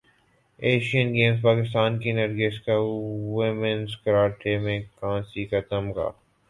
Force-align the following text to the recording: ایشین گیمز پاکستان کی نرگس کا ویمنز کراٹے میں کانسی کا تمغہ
ایشین 0.59 1.07
گیمز 1.13 1.41
پاکستان 1.41 1.99
کی 1.99 2.11
نرگس 2.11 2.59
کا 2.65 2.75
ویمنز 3.35 3.95
کراٹے 4.03 4.57
میں 4.57 4.79
کانسی 4.95 5.45
کا 5.45 5.59
تمغہ 5.69 6.09